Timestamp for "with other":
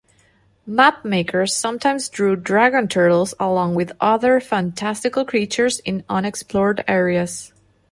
3.75-4.39